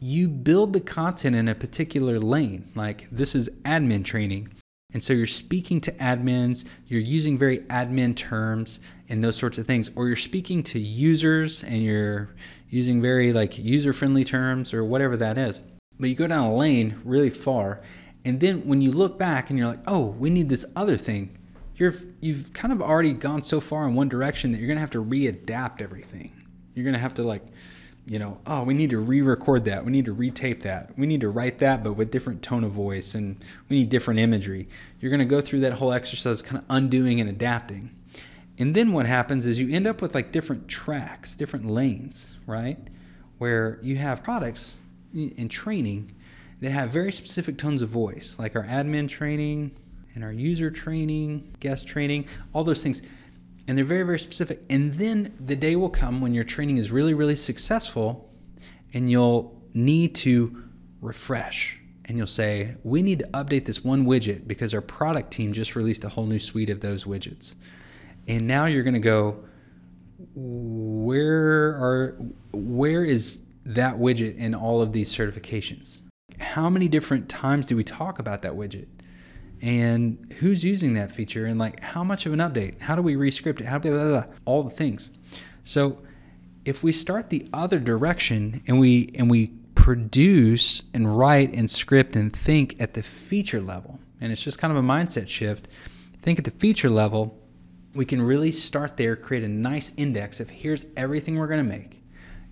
you 0.00 0.28
build 0.28 0.72
the 0.72 0.80
content 0.80 1.34
in 1.34 1.48
a 1.48 1.54
particular 1.54 2.18
lane. 2.20 2.70
Like 2.74 3.08
this 3.10 3.34
is 3.34 3.48
admin 3.64 4.04
training. 4.04 4.48
And 4.92 5.02
so 5.02 5.12
you're 5.12 5.26
speaking 5.26 5.80
to 5.82 5.92
admins, 5.92 6.64
you're 6.86 7.00
using 7.00 7.36
very 7.36 7.58
admin 7.60 8.16
terms 8.16 8.78
and 9.08 9.24
those 9.24 9.36
sorts 9.36 9.58
of 9.58 9.66
things, 9.66 9.90
or 9.96 10.06
you're 10.06 10.14
speaking 10.14 10.62
to 10.64 10.78
users 10.78 11.64
and 11.64 11.82
you're 11.82 12.28
using 12.70 13.02
very 13.02 13.32
like 13.32 13.58
user 13.58 13.92
friendly 13.92 14.24
terms 14.24 14.72
or 14.72 14.84
whatever 14.84 15.16
that 15.16 15.36
is. 15.36 15.62
But 15.98 16.10
you 16.10 16.14
go 16.14 16.28
down 16.28 16.44
a 16.44 16.54
lane 16.54 17.00
really 17.04 17.30
far, 17.30 17.80
and 18.24 18.40
then 18.40 18.66
when 18.66 18.80
you 18.80 18.92
look 18.92 19.18
back 19.18 19.50
and 19.50 19.58
you're 19.58 19.68
like, 19.68 19.82
oh, 19.86 20.10
we 20.10 20.30
need 20.30 20.48
this 20.48 20.64
other 20.74 20.96
thing, 20.96 21.36
you're 21.76 21.94
you've 22.20 22.52
kind 22.52 22.72
of 22.72 22.80
already 22.80 23.12
gone 23.12 23.42
so 23.42 23.60
far 23.60 23.86
in 23.88 23.94
one 23.94 24.08
direction 24.08 24.52
that 24.52 24.58
you're 24.58 24.68
gonna 24.68 24.80
have 24.80 24.90
to 24.90 25.04
readapt 25.04 25.80
everything. 25.80 26.32
You're 26.74 26.84
gonna 26.84 26.98
have 26.98 27.14
to 27.14 27.22
like, 27.22 27.44
you 28.06 28.18
know, 28.18 28.38
oh, 28.46 28.64
we 28.64 28.74
need 28.74 28.90
to 28.90 28.98
re-record 28.98 29.64
that. 29.64 29.84
We 29.84 29.92
need 29.92 30.04
to 30.04 30.14
retape 30.14 30.60
that. 30.62 30.96
We 30.98 31.06
need 31.06 31.20
to 31.22 31.28
write 31.28 31.58
that, 31.60 31.82
but 31.82 31.94
with 31.94 32.10
different 32.10 32.42
tone 32.42 32.64
of 32.64 32.72
voice, 32.72 33.14
and 33.14 33.42
we 33.68 33.76
need 33.76 33.88
different 33.88 34.20
imagery. 34.20 34.68
You're 35.00 35.10
gonna 35.10 35.24
go 35.24 35.40
through 35.40 35.60
that 35.60 35.74
whole 35.74 35.92
exercise, 35.92 36.42
kind 36.42 36.58
of 36.58 36.64
undoing 36.68 37.20
and 37.20 37.28
adapting. 37.28 37.90
And 38.58 38.74
then 38.74 38.92
what 38.92 39.06
happens 39.06 39.46
is 39.46 39.58
you 39.58 39.74
end 39.74 39.86
up 39.86 40.00
with 40.00 40.14
like 40.14 40.30
different 40.30 40.68
tracks, 40.68 41.34
different 41.34 41.66
lanes, 41.66 42.36
right? 42.46 42.78
Where 43.38 43.80
you 43.82 43.96
have 43.96 44.22
products 44.22 44.76
in 45.12 45.48
training 45.48 46.14
that 46.60 46.70
have 46.70 46.90
very 46.90 47.10
specific 47.10 47.58
tones 47.58 47.82
of 47.82 47.88
voice, 47.88 48.36
like 48.38 48.54
our 48.54 48.64
admin 48.64 49.08
training, 49.08 49.72
and 50.14 50.24
our 50.24 50.32
user 50.32 50.70
training, 50.70 51.54
guest 51.60 51.86
training, 51.86 52.26
all 52.52 52.64
those 52.64 52.82
things. 52.82 53.02
And 53.66 53.76
they're 53.76 53.84
very, 53.84 54.02
very 54.02 54.18
specific. 54.18 54.62
And 54.68 54.94
then 54.94 55.34
the 55.40 55.56
day 55.56 55.76
will 55.76 55.90
come 55.90 56.20
when 56.20 56.34
your 56.34 56.44
training 56.44 56.76
is 56.78 56.92
really, 56.92 57.14
really 57.14 57.36
successful 57.36 58.30
and 58.92 59.10
you'll 59.10 59.60
need 59.72 60.14
to 60.16 60.64
refresh. 61.00 61.78
And 62.06 62.18
you'll 62.18 62.26
say, 62.26 62.76
we 62.84 63.02
need 63.02 63.20
to 63.20 63.26
update 63.28 63.64
this 63.64 63.82
one 63.82 64.04
widget 64.04 64.46
because 64.46 64.74
our 64.74 64.82
product 64.82 65.30
team 65.30 65.52
just 65.52 65.74
released 65.74 66.04
a 66.04 66.10
whole 66.10 66.26
new 66.26 66.38
suite 66.38 66.68
of 66.68 66.80
those 66.80 67.04
widgets. 67.04 67.54
And 68.28 68.46
now 68.46 68.66
you're 68.66 68.82
going 68.82 68.94
to 68.94 69.00
go, 69.00 69.42
where 70.34 71.70
are 71.70 72.16
where 72.52 73.04
is 73.04 73.40
that 73.66 73.96
widget 73.96 74.36
in 74.36 74.54
all 74.54 74.82
of 74.82 74.92
these 74.92 75.14
certifications? 75.14 76.00
How 76.38 76.68
many 76.68 76.88
different 76.88 77.28
times 77.28 77.66
do 77.66 77.76
we 77.76 77.84
talk 77.84 78.18
about 78.18 78.42
that 78.42 78.52
widget? 78.52 78.86
And 79.64 80.34
who's 80.38 80.64
using 80.64 80.92
that 80.94 81.10
feature 81.10 81.46
and 81.46 81.58
like 81.58 81.80
how 81.80 82.04
much 82.04 82.26
of 82.26 82.32
an 82.32 82.38
update 82.38 82.80
how 82.82 82.94
do 82.94 83.02
we 83.02 83.16
rescript 83.16 83.60
it 83.60 83.66
how 83.66 83.78
blah, 83.78 83.90
blah, 83.90 84.08
blah, 84.08 84.24
all 84.44 84.62
the 84.62 84.70
things 84.70 85.10
so 85.64 85.98
if 86.64 86.82
we 86.82 86.92
start 86.92 87.30
the 87.30 87.48
other 87.52 87.78
direction 87.78 88.62
and 88.66 88.78
we 88.78 89.10
and 89.14 89.30
we 89.30 89.52
produce 89.84 90.82
and 90.94 91.18
write 91.18 91.54
and 91.54 91.70
script 91.70 92.16
and 92.16 92.34
think 92.34 92.74
at 92.80 92.94
the 92.94 93.02
feature 93.02 93.60
level. 93.60 93.98
And 94.18 94.32
it's 94.32 94.42
just 94.42 94.58
kind 94.58 94.70
of 94.70 94.82
a 94.82 94.86
mindset 94.86 95.28
shift. 95.28 95.68
Think 96.22 96.38
at 96.38 96.46
the 96.46 96.50
feature 96.50 96.88
level, 96.88 97.38
we 97.94 98.06
can 98.06 98.22
really 98.22 98.50
start 98.50 98.96
there, 98.96 99.14
create 99.14 99.44
a 99.44 99.48
nice 99.48 99.92
index 99.98 100.40
of 100.40 100.48
here's 100.48 100.86
everything 100.96 101.36
we're 101.36 101.48
going 101.48 101.62
to 101.62 101.70
make. 101.70 102.02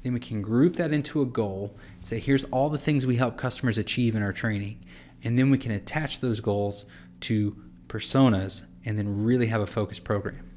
Then 0.03 0.13
we 0.13 0.21
can 0.21 0.43
group 0.43 0.77
that 0.77 0.93
into 0.93 1.23
a 1.23 1.25
goal, 1.25 1.75
say 2.03 2.19
here's 2.19 2.45
all 2.45 2.69
the 2.69 2.77
things 2.77 3.07
we 3.07 3.17
help 3.17 3.39
customers 3.39 3.79
achieve 3.79 4.15
in 4.15 4.23
our 4.23 4.35
training. 4.35 4.85
And 5.25 5.39
then 5.39 5.51
we 5.51 5.59
can 5.59 5.73
attach 5.73 6.21
those 6.21 6.41
goals 6.41 6.85
to 7.21 7.57
personas 7.87 8.65
and 8.85 8.99
then 8.99 9.25
really 9.25 9.47
have 9.47 9.61
a 9.61 9.67
focused 9.67 10.05
program 10.05 10.53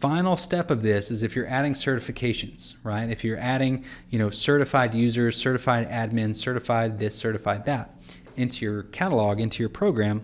final 0.00 0.36
step 0.36 0.70
of 0.70 0.82
this 0.82 1.10
is 1.10 1.22
if 1.22 1.34
you're 1.34 1.48
adding 1.48 1.74
certifications, 1.74 2.76
right? 2.82 3.10
If 3.10 3.24
you're 3.24 3.38
adding, 3.38 3.84
you 4.10 4.18
know, 4.18 4.30
certified 4.30 4.94
users, 4.94 5.36
certified 5.36 5.88
admins, 5.90 6.36
certified 6.36 6.98
this, 6.98 7.16
certified 7.16 7.64
that 7.66 7.94
into 8.36 8.64
your 8.64 8.84
catalog, 8.84 9.40
into 9.40 9.62
your 9.62 9.68
program, 9.68 10.22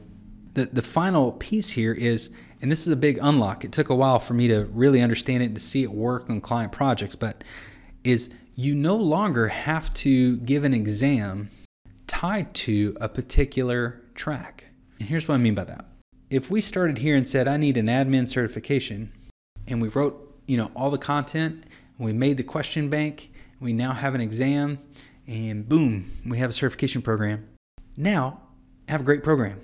the, 0.55 0.67
the 0.67 0.83
final 0.83 1.33
piece 1.33 1.71
here 1.71 1.93
is, 1.93 2.31
and 2.63 2.71
this 2.71 2.87
is 2.87 2.93
a 2.93 2.97
big 2.97 3.19
unlock. 3.21 3.65
It 3.65 3.73
took 3.73 3.89
a 3.89 3.95
while 3.95 4.21
for 4.21 4.35
me 4.35 4.47
to 4.49 4.65
really 4.67 5.03
understand 5.03 5.43
it 5.43 5.47
and 5.47 5.55
to 5.57 5.61
see 5.61 5.83
it 5.83 5.91
work 5.91 6.31
on 6.31 6.41
client 6.41 6.71
projects, 6.71 7.17
but 7.17 7.43
is 8.05 8.31
you 8.55 8.75
no 8.75 8.95
longer 8.95 9.49
have 9.49 9.93
to 9.95 10.37
give 10.39 10.63
an 10.63 10.73
exam 10.73 11.51
tied 12.07 12.55
to 12.55 12.97
a 13.01 13.09
particular 13.09 14.03
track. 14.15 14.67
And 14.99 15.09
here's 15.09 15.29
what 15.29 15.35
I 15.35 15.39
mean 15.39 15.55
by 15.55 15.65
that. 15.65 15.87
If 16.31 16.51
we 16.51 16.61
started 16.61 16.99
here 16.99 17.17
and 17.17 17.29
said, 17.29 17.47
I 17.49 17.57
need 17.57 17.77
an 17.77 17.87
admin 17.87 18.29
certification, 18.29 19.13
and 19.67 19.81
we 19.81 19.89
wrote, 19.89 20.41
you 20.47 20.57
know, 20.57 20.71
all 20.75 20.91
the 20.91 20.99
content. 20.99 21.65
we 21.99 22.13
made 22.13 22.37
the 22.37 22.43
question 22.43 22.89
bank. 22.89 23.31
We 23.61 23.73
now 23.73 23.93
have 23.93 24.15
an 24.15 24.21
exam, 24.21 24.79
and 25.27 25.69
boom, 25.69 26.11
we 26.27 26.39
have 26.39 26.51
a 26.51 26.53
certification 26.53 27.03
program. 27.03 27.49
Now, 27.97 28.41
have 28.89 29.01
a 29.01 29.05
great 29.05 29.23
program. 29.23 29.61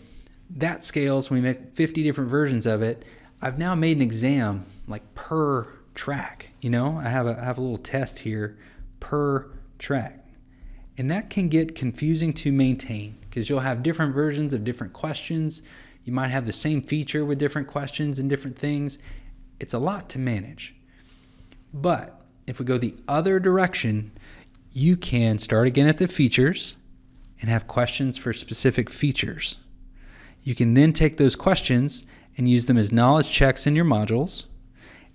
That 0.49 0.85
scales. 0.85 1.31
We 1.31 1.41
make 1.41 1.73
50 1.73 2.03
different 2.03 2.31
versions 2.31 2.67
of 2.67 2.83
it. 2.83 3.05
I've 3.43 3.59
now 3.59 3.75
made 3.75 3.97
an 3.97 4.03
exam 4.03 4.67
like 4.87 5.15
per 5.15 5.69
track. 5.95 6.51
You 6.61 6.71
know, 6.71 6.99
I 6.99 7.09
have 7.09 7.27
a 7.27 7.39
I 7.41 7.45
have 7.45 7.59
a 7.59 7.61
little 7.61 7.79
test 7.79 8.21
here 8.21 8.59
per 9.01 9.51
track. 9.79 10.27
And 10.99 11.11
that 11.11 11.31
can 11.31 11.49
get 11.49 11.75
confusing 11.75 12.33
to 12.35 12.53
maintain 12.53 13.17
because 13.23 13.49
you'll 13.49 13.61
have 13.61 13.83
different 13.83 14.15
versions 14.15 14.53
of 14.53 14.65
different 14.65 14.93
questions. 14.93 15.63
You 16.05 16.13
might 16.13 16.29
have 16.29 16.47
the 16.47 16.53
same 16.53 16.83
feature 16.83 17.25
with 17.25 17.39
different 17.39 17.69
questions 17.69 18.19
and 18.19 18.29
different 18.29 18.59
things. 18.59 18.99
It's 19.59 19.73
a 19.73 19.79
lot 19.79 20.09
to 20.11 20.19
manage. 20.19 20.75
But 21.73 22.21
if 22.47 22.59
we 22.59 22.65
go 22.65 22.79
the 22.79 22.97
other 23.07 23.39
direction, 23.39 24.13
you 24.73 24.97
can 24.97 25.39
start 25.39 25.67
again 25.67 25.87
at 25.87 25.99
the 25.99 26.09
features 26.09 26.77
and 27.41 27.49
have 27.49 27.67
questions 27.67 28.17
for 28.17 28.33
specific 28.33 28.91
features. 28.91 29.59
You 30.43 30.55
can 30.55 30.75
then 30.75 30.93
take 30.93 31.17
those 31.17 31.37
questions 31.37 32.05
and 32.37 32.49
use 32.49 32.67
them 32.67 32.79
as 32.79 32.93
knowledge 32.93 33.31
checks 33.31 33.67
in 33.67 33.77
your 33.77 33.85
modules. 33.85 34.47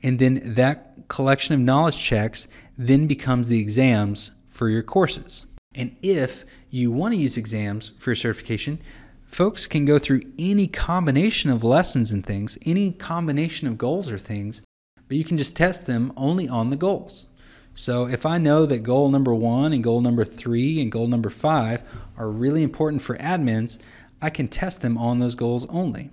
And 0.03 0.19
then 0.19 0.53
that 0.55 1.07
collection 1.07 1.55
of 1.55 1.61
knowledge 1.61 1.97
checks 1.97 2.47
then 2.77 3.07
becomes 3.07 3.47
the 3.47 3.59
exams 3.59 4.31
for 4.47 4.69
your 4.69 4.83
courses. 4.83 5.45
And 5.75 5.95
if 6.01 6.45
you 6.69 6.91
want 6.91 7.13
to 7.13 7.19
use 7.19 7.37
exams 7.37 7.91
for 7.97 8.11
your 8.11 8.15
certification, 8.15 8.79
folks 9.25 9.67
can 9.67 9.85
go 9.85 9.99
through 9.99 10.21
any 10.39 10.67
combination 10.67 11.49
of 11.49 11.63
lessons 11.63 12.11
and 12.11 12.25
things, 12.25 12.57
any 12.65 12.91
combination 12.91 13.67
of 13.67 13.77
goals 13.77 14.09
or 14.09 14.17
things, 14.17 14.61
but 15.07 15.17
you 15.17 15.23
can 15.23 15.37
just 15.37 15.55
test 15.55 15.85
them 15.85 16.13
only 16.15 16.47
on 16.47 16.69
the 16.69 16.75
goals. 16.75 17.27
So 17.73 18.07
if 18.07 18.25
I 18.25 18.37
know 18.37 18.65
that 18.65 18.83
goal 18.83 19.09
number 19.09 19.35
one 19.35 19.73
and 19.73 19.83
goal 19.83 19.99
number 19.99 20.23
three 20.23 20.81
and 20.81 20.89
goal 20.89 21.07
number 21.07 21.29
five 21.29 21.83
are 22.17 22.31
really 22.31 22.63
important 22.63 23.01
for 23.01 23.17
admins, 23.17 23.77
I 24.21 24.29
can 24.29 24.47
test 24.47 24.81
them 24.81 24.97
on 24.97 25.19
those 25.19 25.35
goals 25.35 25.65
only. 25.65 26.09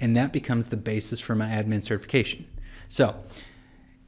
And 0.00 0.16
that 0.16 0.32
becomes 0.32 0.66
the 0.66 0.76
basis 0.76 1.20
for 1.20 1.36
my 1.36 1.46
admin 1.46 1.84
certification. 1.84 2.46
So, 2.88 3.16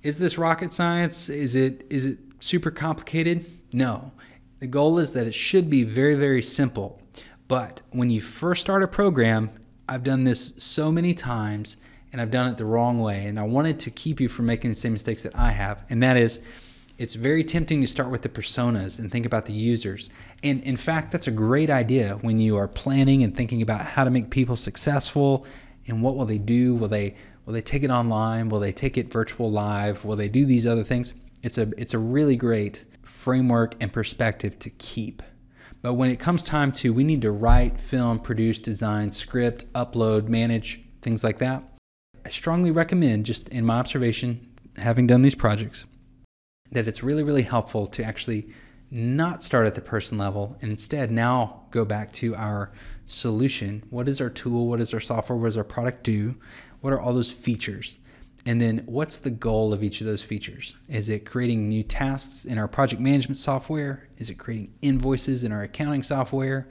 is 0.03 0.19
this 0.19 0.39
rocket 0.39 0.73
science? 0.73 1.29
Is 1.29 1.55
it 1.55 1.87
is 1.91 2.07
it 2.07 2.19
super 2.41 2.71
complicated? 2.71 3.45
No. 3.73 4.13
The 4.61 4.67
goal 4.67 4.99
is 4.99 5.15
that 5.15 5.27
it 5.27 5.35
should 5.35 5.69
be 5.69 5.85
very 5.85 6.15
very 6.15 6.43
simple. 6.43 7.01
But 7.49 7.83
when 7.91 8.11
you 8.11 8.21
first 8.21 8.61
start 8.61 8.85
a 8.85 8.89
program, 8.89 9.51
I've 9.89 10.05
done 10.05 10.23
this 10.23 10.55
so 10.57 10.93
many 10.93 11.15
times 11.15 11.77
and 12.13 12.21
I've 12.21 12.31
done 12.31 12.49
it 12.49 12.59
the 12.59 12.65
wrong 12.65 13.01
way. 13.01 13.27
And 13.27 13.41
I 13.41 13.43
wanted 13.43 13.81
to 13.81 13.91
keep 13.91 14.21
you 14.21 14.29
from 14.29 14.47
making 14.47 14.71
the 14.71 14.77
same 14.77 14.93
mistakes 14.93 15.23
that 15.25 15.37
I 15.37 15.51
have. 15.51 15.85
And 15.91 16.03
that 16.03 16.17
is, 16.17 16.41
it's 16.99 17.15
very 17.15 17.43
tempting 17.43 17.81
to 17.81 17.87
start 17.87 18.11
with 18.11 18.23
the 18.23 18.29
personas 18.29 18.99
and 18.99 19.11
think 19.11 19.27
about 19.27 19.47
the 19.47 19.53
users. 19.53 20.09
And 20.43 20.63
in 20.63 20.77
fact, 20.77 21.13
that's 21.13 21.27
a 21.27 21.33
great 21.33 21.71
idea 21.71 22.19
when 22.21 22.39
you 22.39 22.57
are 22.57 22.69
planning 22.69 23.23
and 23.23 23.35
thinking 23.35 23.63
about 23.63 23.81
how 23.81 24.05
to 24.05 24.11
make 24.11 24.31
people 24.31 24.57
successful 24.57 25.47
and 25.87 26.03
what 26.03 26.17
will 26.17 26.27
they 26.27 26.39
do? 26.39 26.75
Will 26.75 26.89
they 26.89 27.17
will 27.47 27.55
they 27.55 27.63
take 27.63 27.83
it 27.83 27.91
online? 27.91 28.49
Will 28.49 28.61
they 28.61 28.73
take 28.73 28.97
it 28.97 29.11
virtual 29.11 29.51
live? 29.51 30.05
Will 30.05 30.17
they 30.17 30.29
do 30.29 30.45
these 30.45 30.67
other 30.67 30.85
things? 30.85 31.15
It's 31.43 31.59
a 31.59 31.73
it's 31.77 31.95
a 31.95 31.99
really 31.99 32.37
great 32.37 32.85
framework 33.03 33.75
and 33.81 33.93
perspective 33.93 34.59
to 34.61 34.71
keep. 34.71 35.23
But 35.83 35.95
when 35.95 36.11
it 36.11 36.21
comes 36.21 36.43
time 36.43 36.73
to, 36.73 36.93
we 36.93 37.05
need 37.05 37.23
to 37.23 37.31
write, 37.31 37.81
film, 37.81 38.19
produce, 38.19 38.59
design, 38.59 39.11
script, 39.11 39.71
upload, 39.73 40.29
manage, 40.29 40.81
things 41.01 41.25
like 41.25 41.39
that. 41.39 41.65
I 42.25 42.29
strongly 42.29 42.71
recommend, 42.71 43.25
just 43.27 43.49
in 43.49 43.65
my 43.65 43.79
observation, 43.79 44.47
having 44.77 45.07
done 45.07 45.23
these 45.23 45.35
projects, 45.35 45.87
that 46.71 46.87
it's 46.87 47.03
really, 47.03 47.23
really 47.23 47.43
helpful 47.43 47.87
to 47.89 48.05
actually 48.05 48.53
not 48.91 49.43
start 49.43 49.67
at 49.67 49.75
the 49.75 49.81
person 49.81 50.19
level 50.19 50.59
and 50.61 50.71
instead 50.71 51.11
now 51.11 51.63
go 51.71 51.85
back 51.85 52.13
to 52.13 52.35
our 52.35 52.73
solution. 53.07 53.83
What 53.89 54.09
is 54.09 54.21
our 54.21 54.29
tool? 54.29 54.69
What 54.69 54.81
is 54.81 54.93
our 54.93 55.01
software? 55.01 55.39
What 55.39 55.47
does 55.47 55.57
our 55.57 55.65
product 55.65 56.05
do? 56.05 56.37
What 56.81 56.93
are 56.93 57.01
all 57.01 57.15
those 57.15 57.33
features? 57.33 57.99
And 58.47 58.61
then 58.61 58.83
what's 58.87 59.19
the 59.19 59.31
goal 59.31 59.73
of 59.73 59.83
each 59.83 60.01
of 60.01 60.07
those 60.07 60.23
features? 60.23 60.77
Is 60.89 61.09
it 61.09 61.27
creating 61.27 61.69
new 61.69 61.83
tasks 61.83 62.45
in 62.45 62.59
our 62.59 62.69
project 62.69 63.01
management 63.01 63.37
software? 63.37 64.09
Is 64.17 64.31
it 64.31 64.37
creating 64.37 64.73
invoices 64.83 65.45
in 65.45 65.53
our 65.53 65.63
accounting 65.63 66.03
software? 66.03 66.69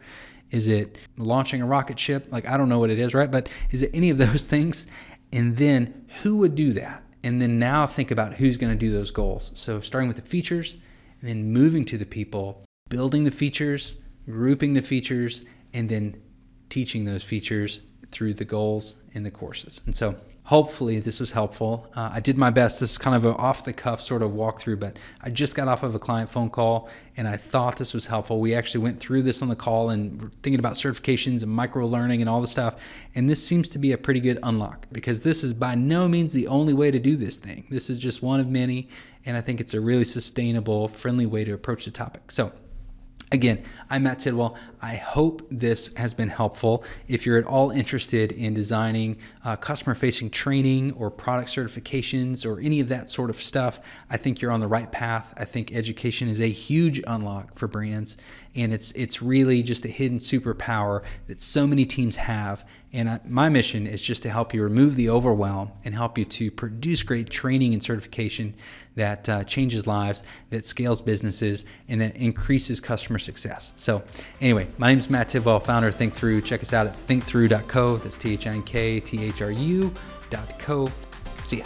Is 0.52 0.68
it 0.68 0.98
launching 1.18 1.62
a 1.62 1.66
rocket 1.66 2.00
ship? 2.00 2.28
Like, 2.32 2.48
I 2.48 2.58
don't 2.58 2.70
know 2.70 2.80
what 2.80 2.90
it 2.90 3.00
is, 3.00 3.14
right? 3.14 3.30
But 3.30 3.50
is 3.72 3.84
it 3.84 3.92
any 3.94 4.10
of 4.10 4.18
those 4.20 4.46
things? 4.46 4.88
And 5.32 5.58
then 5.58 6.06
who 6.24 6.38
would 6.38 6.56
do 6.56 6.74
that? 6.74 7.04
And 7.24 7.42
then 7.42 7.60
now 7.60 7.86
think 7.86 8.12
about 8.12 8.36
who's 8.36 8.58
going 8.58 8.72
to 8.72 8.80
do 8.80 8.92
those 8.92 9.12
goals. 9.12 9.52
So, 9.56 9.82
starting 9.82 10.08
with 10.08 10.16
the 10.16 10.24
features, 10.24 10.78
and 11.20 11.30
then 11.30 11.52
moving 11.52 11.84
to 11.86 11.98
the 11.98 12.06
people, 12.06 12.64
building 12.88 13.26
the 13.26 13.32
features, 13.32 13.96
grouping 14.26 14.74
the 14.74 14.82
features, 14.82 15.44
and 15.74 15.90
then 15.90 16.22
teaching 16.70 17.04
those 17.04 17.24
features 17.24 17.82
through 18.10 18.36
the 18.36 18.46
goals 18.46 18.96
in 19.12 19.24
the 19.24 19.32
courses. 19.32 19.82
And 19.86 19.94
so, 19.94 20.16
hopefully 20.50 21.00
this 21.00 21.20
was 21.20 21.32
helpful. 21.32 21.86
Uh, 21.96 22.10
I 22.12 22.20
did 22.20 22.36
my 22.36 22.50
best. 22.50 22.80
This 22.80 22.94
is 22.94 22.98
kind 22.98 23.16
of 23.16 23.24
an 23.24 23.34
off 23.34 23.64
the 23.64 23.72
cuff 23.72 24.02
sort 24.02 24.24
of 24.24 24.32
walkthrough, 24.32 24.80
but 24.80 24.98
I 25.22 25.30
just 25.30 25.56
got 25.56 25.68
off 25.68 25.84
of 25.84 25.94
a 25.94 26.00
client 26.00 26.32
phone 26.32 26.50
call 26.50 26.90
and 27.16 27.28
I 27.28 27.38
thought 27.38 27.78
this 27.78 27.94
was 27.94 28.08
helpful. 28.08 28.40
We 28.40 28.56
actually 28.56 28.84
went 28.84 29.00
through 29.00 29.22
this 29.22 29.44
on 29.44 29.48
the 29.48 29.56
call 29.56 29.92
and 29.92 30.34
thinking 30.42 30.58
about 30.58 30.74
certifications 30.74 31.44
and 31.44 31.52
micro 31.52 31.86
learning 31.86 32.22
and 32.22 32.28
all 32.28 32.42
the 32.42 32.48
stuff. 32.48 32.78
And 33.14 33.30
this 33.30 33.46
seems 33.46 33.70
to 33.70 33.78
be 33.78 33.92
a 33.92 33.98
pretty 33.98 34.22
good 34.22 34.40
unlock 34.42 34.88
because 34.92 35.22
this 35.22 35.44
is 35.44 35.54
by 35.54 35.76
no 35.76 36.08
means 36.08 36.34
the 36.34 36.48
only 36.48 36.74
way 36.74 36.90
to 36.90 36.98
do 36.98 37.16
this 37.16 37.38
thing. 37.38 37.68
This 37.70 37.88
is 37.88 38.00
just 38.00 38.24
one 38.24 38.40
of 38.40 38.48
many. 38.48 38.90
And 39.28 39.38
I 39.38 39.42
think 39.42 39.62
it's 39.62 39.76
a 39.76 39.80
really 39.80 40.06
sustainable, 40.06 40.88
friendly 40.88 41.28
way 41.28 41.44
to 41.44 41.54
approach 41.54 41.86
the 41.86 41.92
topic. 41.92 42.32
So, 42.32 42.54
Again, 43.32 43.64
I'm 43.92 44.04
Matt 44.04 44.20
Tidwell. 44.20 44.58
I 44.82 44.96
hope 44.96 45.46
this 45.52 45.94
has 45.96 46.16
been 46.16 46.30
helpful. 46.30 46.84
If 47.08 47.28
you're 47.28 47.38
at 47.38 47.46
all 47.46 47.70
interested 47.70 48.32
in 48.32 48.56
designing 48.56 49.18
uh, 49.46 49.56
customer 49.56 49.94
facing 49.94 50.32
training 50.32 50.94
or 50.94 51.12
product 51.12 51.50
certifications 51.50 52.44
or 52.44 52.60
any 52.60 52.80
of 52.80 52.90
that 52.90 53.08
sort 53.08 53.30
of 53.30 53.40
stuff, 53.40 53.82
I 54.10 54.18
think 54.18 54.42
you're 54.42 54.52
on 54.52 54.62
the 54.62 54.68
right 54.68 54.92
path. 54.92 55.32
I 55.38 55.46
think 55.46 55.72
education 55.76 56.28
is 56.28 56.42
a 56.42 56.50
huge 56.50 57.04
unlock 57.06 57.56
for 57.56 57.68
brands 57.68 58.18
and 58.56 58.74
it's 58.74 58.92
it's 58.92 59.22
really 59.22 59.62
just 59.62 59.86
a 59.86 59.90
hidden 59.90 60.20
superpower 60.20 61.04
that 61.28 61.40
so 61.42 61.68
many 61.68 61.86
teams 61.86 62.16
have. 62.16 62.66
And 62.92 63.10
I, 63.10 63.20
my 63.26 63.50
mission 63.50 63.86
is 63.86 64.02
just 64.02 64.24
to 64.24 64.30
help 64.30 64.54
you 64.54 64.64
remove 64.64 64.96
the 64.96 65.10
overwhelm 65.10 65.72
and 65.86 65.94
help 65.94 66.18
you 66.18 66.26
to 66.26 66.50
produce 66.50 67.04
great 67.04 67.30
training 67.30 67.74
and 67.74 67.84
certification 67.84 68.56
that 69.00 69.28
uh, 69.28 69.44
changes 69.44 69.88
lives, 69.88 70.24
that 70.52 70.66
scales 70.66 71.02
businesses, 71.02 71.66
and 71.88 72.00
that 72.02 72.16
increases 72.16 72.80
customer 72.80 73.18
success. 73.18 73.74
So, 73.76 74.04
anyway, 74.40 74.68
my 74.78 74.90
name 74.90 75.00
is 75.00 75.10
Matt 75.10 75.30
Tidwell, 75.30 75.60
founder 75.60 75.88
of 75.88 75.96
ThinkThru. 75.96 76.44
Check 76.46 76.62
us 76.62 76.74
out 76.74 76.86
at 76.86 76.94
thinkthru.co. 76.94 77.98
That's 77.98 78.18
T 78.18 78.34
H 78.34 78.48
I 78.48 78.52
N 78.52 78.64
K 78.64 79.00
T 79.00 79.26
H 79.26 79.42
R 79.42 79.52
U.co. 79.52 80.92
See 81.46 81.58
ya. 81.58 81.66